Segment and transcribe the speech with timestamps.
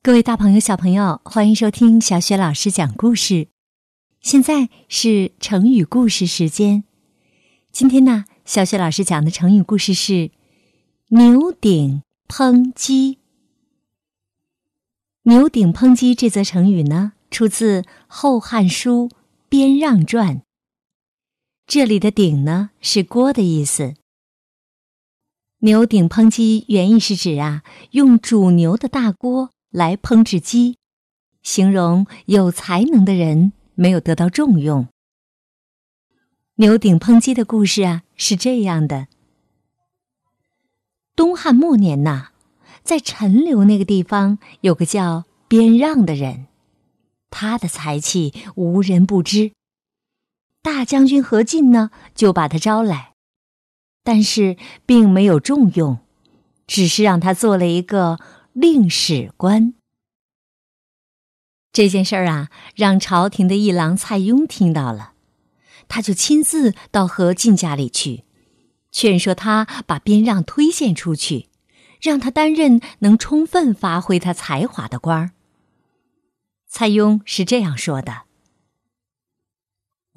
[0.00, 3.48] 各位大朋友、小朋友，欢迎收听小雪老师讲故事。
[4.20, 6.84] 现在是成语故事时间。
[7.72, 10.30] 今天呢，小雪老师讲的成语故事是
[11.10, 13.18] “牛顶抨击”。
[15.24, 19.08] 牛顶抨击这则成语呢，出自《后汉书·
[19.48, 20.36] 边让传》。
[21.66, 23.94] 这里的“顶”呢，是锅的意思。
[25.58, 29.50] 牛顶抨击原意是指啊，用煮牛的大锅。
[29.70, 30.78] 来烹制鸡，
[31.42, 34.88] 形容有才能的人没有得到重用。
[36.54, 39.08] 牛顶烹鸡的故事啊，是这样的：
[41.14, 42.28] 东汉末年呐，
[42.82, 46.46] 在陈留那个地方有个叫边让的人，
[47.28, 49.52] 他的才气无人不知。
[50.62, 53.12] 大将军何进呢，就把他招来，
[54.02, 55.98] 但是并没有重用，
[56.66, 58.18] 只是让他做了一个。
[58.60, 59.74] 令史官
[61.70, 65.12] 这件事儿啊，让朝廷的一郎蔡邕听到了，
[65.86, 68.24] 他就亲自到何进家里去，
[68.90, 71.46] 劝说他把边让推荐出去，
[72.02, 75.30] 让他担任能充分发挥他才华的官儿。
[76.66, 78.22] 蔡邕是这样说的：“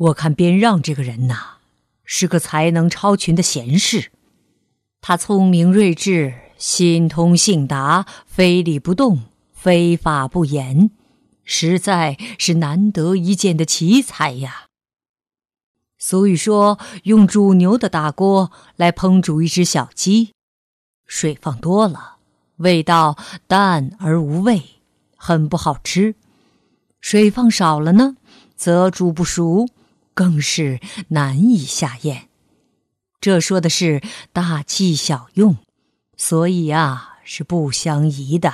[0.09, 1.57] 我看边让这个人呐，
[2.03, 4.11] 是个才能超群的贤士，
[4.99, 10.91] 他聪明睿智。”心通性达，非礼不动，非法不言，
[11.43, 14.67] 实在是难得一见的奇才呀。
[15.97, 20.33] 俗语说：“用煮牛的大锅来烹煮一只小鸡，
[21.07, 22.17] 水放多了，
[22.57, 23.17] 味道
[23.47, 24.61] 淡而无味，
[25.15, 26.13] 很不好吃；
[26.99, 28.17] 水放少了呢，
[28.55, 29.67] 则煮不熟，
[30.13, 32.27] 更是难以下咽。”
[33.19, 35.57] 这说的是大器小用。
[36.23, 38.53] 所以啊，是不相宜的。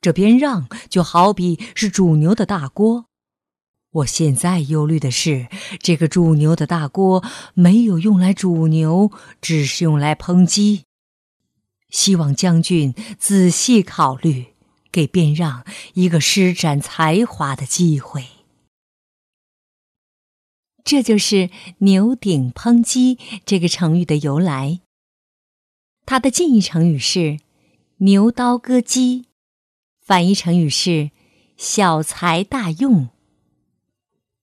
[0.00, 3.04] 这边让就好比是煮牛的大锅。
[3.90, 5.48] 我现在忧虑的是，
[5.80, 7.22] 这个煮牛的大锅
[7.52, 9.12] 没有用来煮牛，
[9.42, 10.84] 只是用来烹鸡。
[11.90, 14.54] 希望将军仔细考虑，
[14.90, 18.24] 给边让一个施展才华的机会。
[20.82, 21.50] 这就是
[21.84, 24.80] “牛顶烹鸡”这个成语的由来。
[26.06, 27.38] 它的近义成语是
[27.98, 29.26] “牛刀割鸡”，
[30.04, 31.10] 反义成语是
[31.56, 33.08] “小才大用”。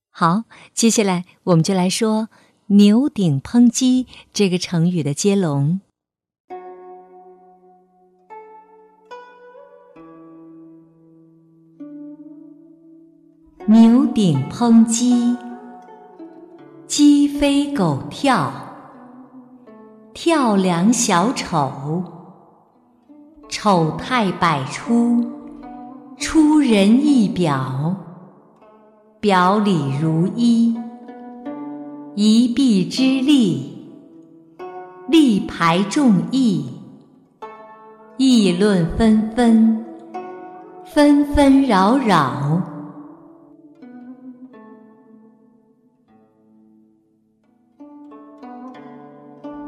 [0.10, 2.30] 好，接下来我们就来说
[2.68, 5.82] “牛顶抨击”这个成语的接龙。
[13.70, 15.38] “牛顶抨击”，
[16.88, 18.71] 鸡飞狗跳。
[20.14, 22.04] 跳梁小丑，
[23.48, 25.24] 丑态百出，
[26.18, 27.96] 出人意表，
[29.22, 30.78] 表里如一，
[32.16, 33.88] 一臂之力，
[35.08, 36.66] 力排众议，
[38.18, 39.86] 议论纷纷，
[40.84, 42.71] 纷纷扰扰。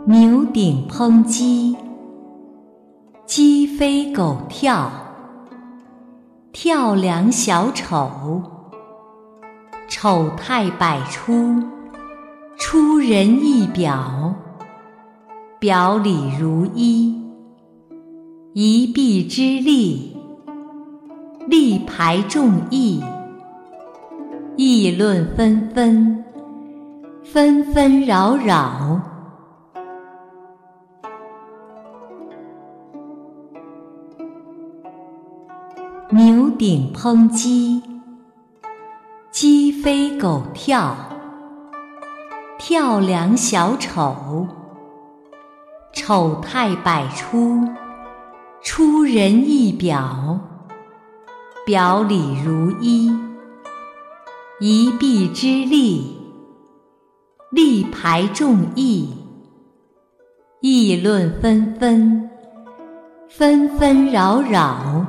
[0.05, 1.77] 牛顶抨鸡，
[3.25, 4.91] 鸡飞狗跳，
[6.51, 8.41] 跳梁小丑，
[9.87, 11.55] 丑态百出，
[12.57, 14.35] 出人意表，
[15.57, 17.17] 表里如一，
[18.51, 20.17] 一臂之力，
[21.47, 23.01] 力排众议，
[24.57, 26.25] 议论纷纷，
[27.23, 29.12] 纷纷扰扰。
[36.09, 37.81] 牛顶抨鸡，
[39.31, 40.95] 鸡飞狗跳，
[42.59, 44.47] 跳梁小丑，
[45.93, 47.67] 丑态百出，
[48.61, 50.39] 出人意表，
[51.65, 53.11] 表里如一，
[54.59, 56.15] 一臂之力，
[57.49, 59.09] 力排众议，
[60.59, 62.29] 议论纷纷，
[63.29, 65.07] 纷纷扰扰。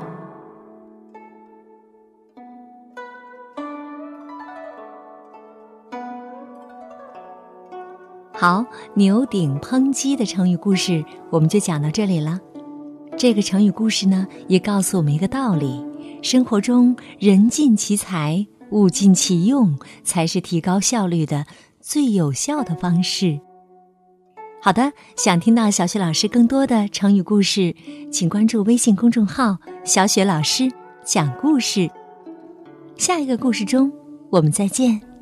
[8.46, 12.38] 好，牛顶抨击的成语故事我们就讲到这里了。
[13.16, 15.82] 这个成语故事呢，也告诉我们一个道理：
[16.20, 21.46] 生活中人尽其才，物尽其用，才是提高效率的
[21.80, 23.40] 最有效的方式。
[24.60, 27.74] 好的，想听到小雪老师更多的成语故事，
[28.12, 29.56] 请关注微信公众号
[29.86, 30.70] “小雪老师
[31.02, 31.90] 讲故事。
[32.98, 33.90] 下一个故事中，
[34.28, 35.13] 我们再见。